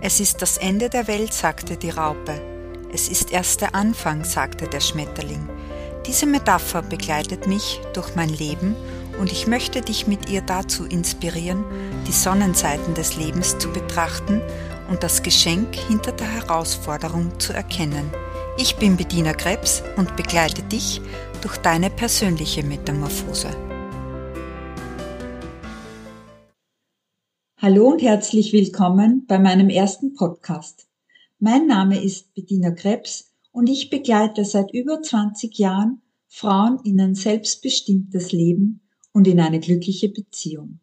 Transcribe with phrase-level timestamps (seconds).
[0.00, 2.40] Es ist das Ende der Welt, sagte die Raupe.
[2.92, 5.48] Es ist erst der Anfang, sagte der Schmetterling.
[6.06, 8.76] Diese Metapher begleitet mich durch mein Leben
[9.18, 11.64] und ich möchte dich mit ihr dazu inspirieren,
[12.06, 14.42] die Sonnenseiten des Lebens zu betrachten
[14.88, 18.10] und das Geschenk hinter der Herausforderung zu erkennen.
[18.58, 21.00] Ich bin Bediener Krebs und begleite dich
[21.40, 23.48] durch deine persönliche Metamorphose.
[27.68, 30.86] Hallo und herzlich willkommen bei meinem ersten Podcast.
[31.40, 37.16] Mein Name ist Bettina Krebs und ich begleite seit über 20 Jahren Frauen in ein
[37.16, 38.82] selbstbestimmtes Leben
[39.12, 40.78] und in eine glückliche Beziehung.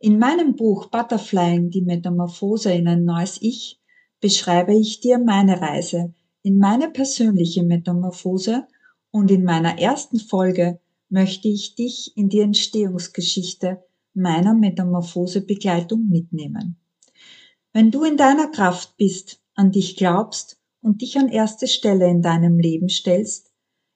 [0.00, 3.80] In meinem Buch Butterflying, die Metamorphose in ein neues Ich,
[4.20, 8.66] beschreibe ich dir meine Reise in meine persönliche Metamorphose
[9.12, 16.76] und in meiner ersten Folge möchte ich dich in die Entstehungsgeschichte meiner Metamorphosebegleitung mitnehmen.
[17.72, 22.22] Wenn du in deiner Kraft bist, an dich glaubst und dich an erste Stelle in
[22.22, 23.52] deinem Leben stellst,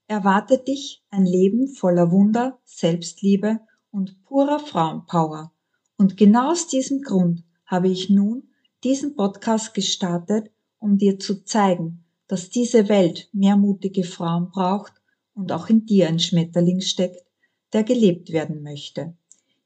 [0.08, 5.52] erwartet dich ein Leben voller Wunder, Selbstliebe und purer Frauenpower.
[5.96, 8.48] Und genau aus diesem Grund habe ich nun
[8.84, 14.92] diesen Podcast gestartet, um dir zu zeigen, dass diese Welt mehr mutige Frauen braucht
[15.34, 17.24] und auch in dir ein Schmetterling steckt,
[17.72, 19.14] der gelebt werden möchte.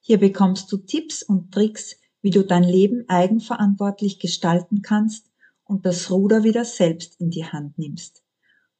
[0.04, 5.30] Hier bekommst du Tipps und Tricks, wie du dein Leben eigenverantwortlich gestalten kannst
[5.64, 8.24] und das Ruder wieder selbst in die Hand nimmst.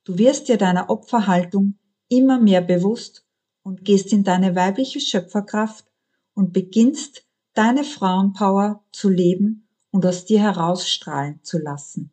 [0.02, 1.78] Du wirst dir deiner Opferhaltung
[2.08, 3.24] immer mehr bewusst
[3.62, 5.86] und gehst in deine weibliche Schöpferkraft
[6.34, 12.10] und beginnst deine Frauenpower zu leben und aus dir herausstrahlen zu lassen.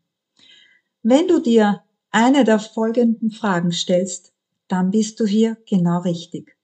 [1.02, 4.34] Wenn du dir eine der folgenden Fragen stellst,
[4.68, 6.56] dann bist du hier genau richtig.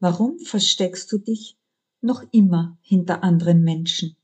[0.00, 1.58] Warum versteckst du dich
[2.02, 4.16] noch immer hinter anderen Menschen?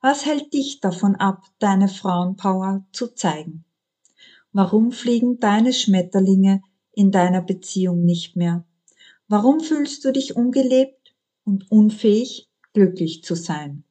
[0.00, 3.64] Was hält dich davon ab, deine Frauenpower zu zeigen?
[4.52, 6.62] Warum fliegen deine Schmetterlinge
[6.92, 8.64] in deiner Beziehung nicht mehr?
[9.28, 13.84] Warum fühlst du dich ungelebt und unfähig, glücklich zu sein?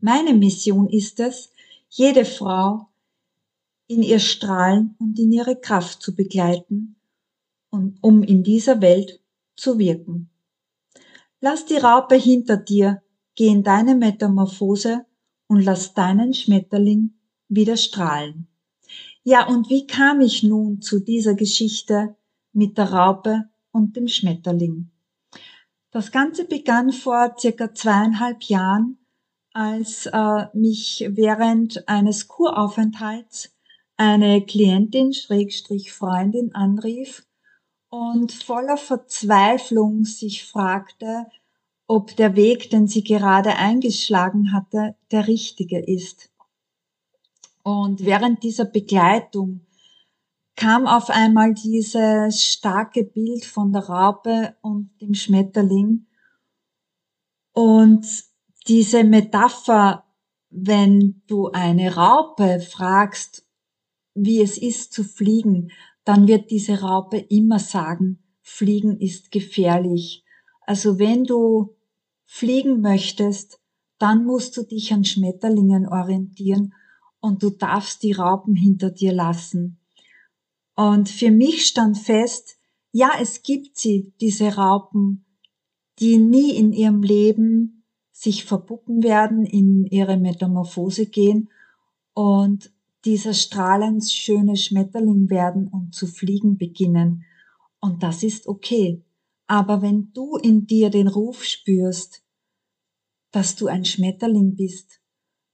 [0.00, 1.50] Meine Mission ist es,
[1.88, 2.88] jede Frau
[3.88, 6.94] in ihr Strahlen und in ihre Kraft zu begleiten,
[7.70, 9.20] um in dieser Welt
[9.56, 10.30] zu wirken.
[11.40, 13.02] Lass die Raupe hinter dir,
[13.36, 15.06] geh in deine Metamorphose
[15.46, 17.14] und lass deinen Schmetterling
[17.48, 18.48] wieder strahlen.
[19.22, 22.16] Ja, und wie kam ich nun zu dieser Geschichte
[22.52, 24.90] mit der Raupe und dem Schmetterling?
[25.92, 28.98] Das Ganze begann vor circa zweieinhalb Jahren,
[29.52, 33.54] als äh, mich während eines Kuraufenthalts
[33.96, 37.27] eine Klientin, Schrägstrich Freundin anrief
[37.90, 41.26] und voller Verzweiflung sich fragte,
[41.86, 46.30] ob der Weg, den sie gerade eingeschlagen hatte, der richtige ist.
[47.62, 49.66] Und während dieser Begleitung
[50.56, 56.06] kam auf einmal dieses starke Bild von der Raupe und dem Schmetterling
[57.52, 58.06] und
[58.66, 60.04] diese Metapher,
[60.50, 63.46] wenn du eine Raupe fragst,
[64.14, 65.72] wie es ist zu fliegen,
[66.08, 70.24] dann wird diese Raupe immer sagen, Fliegen ist gefährlich.
[70.62, 71.76] Also wenn du
[72.24, 73.60] fliegen möchtest,
[73.98, 76.72] dann musst du dich an Schmetterlingen orientieren
[77.20, 79.80] und du darfst die Raupen hinter dir lassen.
[80.74, 82.56] Und für mich stand fest,
[82.90, 85.26] ja, es gibt sie, diese Raupen,
[85.98, 91.50] die nie in ihrem Leben sich verpuppen werden, in ihre Metamorphose gehen
[92.14, 92.72] und
[93.04, 97.24] dieser strahlend schöne Schmetterling werden und zu fliegen beginnen.
[97.80, 99.04] Und das ist okay.
[99.46, 102.24] Aber wenn du in dir den Ruf spürst,
[103.30, 105.00] dass du ein Schmetterling bist,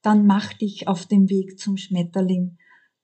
[0.02, 2.58] dann mach dich auf den Weg zum Schmetterling.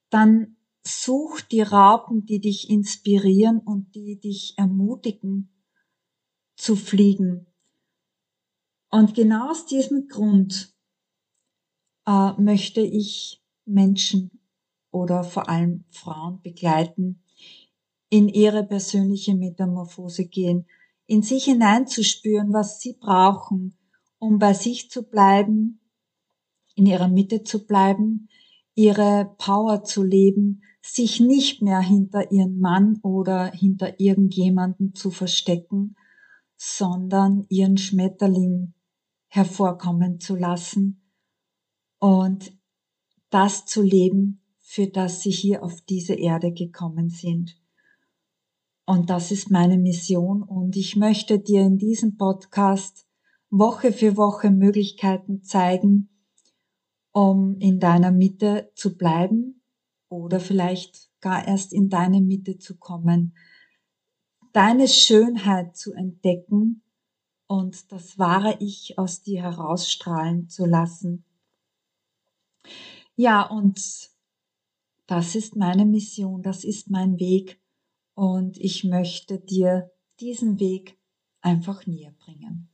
[0.09, 5.49] Dann such die Raupen, die dich inspirieren und die dich ermutigen
[6.55, 7.47] zu fliegen.
[8.89, 10.75] Und genau aus diesem Grund
[12.05, 14.40] äh, möchte ich Menschen
[14.91, 17.23] oder vor allem Frauen begleiten,
[18.09, 20.67] in ihre persönliche Metamorphose gehen,
[21.07, 23.77] in sich hineinzuspüren, was sie brauchen,
[24.19, 25.79] um bei sich zu bleiben,
[26.75, 28.29] in ihrer Mitte zu bleiben,
[28.75, 35.95] ihre Power zu leben, sich nicht mehr hinter ihren Mann oder hinter irgendjemanden zu verstecken,
[36.57, 38.73] sondern ihren Schmetterling
[39.27, 41.01] hervorkommen zu lassen
[41.99, 42.51] und
[43.29, 44.40] das zu leben,
[44.71, 47.57] für das sie hier auf diese Erde gekommen sind.
[48.85, 53.05] Und das ist meine Mission und ich möchte dir in diesem Podcast
[53.49, 56.07] Woche für Woche Möglichkeiten zeigen,
[57.11, 59.61] um in deiner Mitte zu bleiben
[60.07, 63.35] oder vielleicht gar erst in deine Mitte zu kommen,
[64.53, 66.81] deine Schönheit zu entdecken
[67.45, 71.25] und das wahre Ich aus dir herausstrahlen zu lassen.
[73.17, 74.10] Ja, und
[75.11, 77.59] das ist meine Mission, das ist mein Weg
[78.15, 79.91] und ich möchte dir
[80.21, 80.97] diesen Weg
[81.41, 82.69] einfach näher bringen.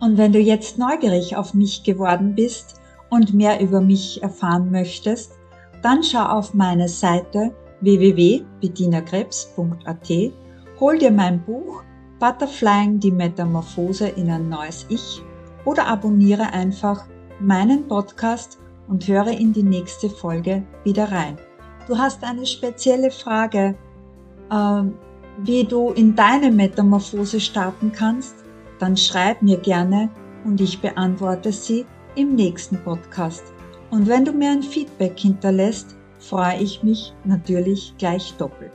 [0.00, 5.32] Und wenn du jetzt neugierig auf mich geworden bist und mehr über mich erfahren möchtest,
[5.82, 10.08] dann schau auf meine Seite www.bedienerkrebs.at,
[10.80, 11.84] hol dir mein Buch
[12.18, 15.20] Butterflying die Metamorphose in ein neues Ich
[15.66, 17.06] oder abonniere einfach
[17.38, 21.36] meinen Podcast und höre in die nächste Folge wieder rein.
[21.88, 23.76] Du hast eine spezielle Frage,
[24.50, 24.82] äh,
[25.38, 28.36] wie du in deine Metamorphose starten kannst,
[28.78, 30.10] dann schreib mir gerne
[30.44, 33.44] und ich beantworte sie im nächsten Podcast.
[33.90, 38.72] Und wenn du mir ein Feedback hinterlässt, freue ich mich natürlich gleich doppelt.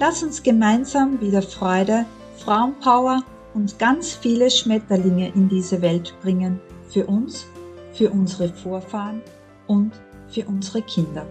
[0.00, 2.04] Lass uns gemeinsam wieder Freude,
[2.38, 3.22] Frauenpower
[3.54, 6.60] und ganz viele Schmetterlinge in diese Welt bringen.
[6.88, 7.46] Für uns,
[7.92, 9.22] für unsere Vorfahren
[9.66, 9.92] und
[10.28, 11.26] für unsere Kinder.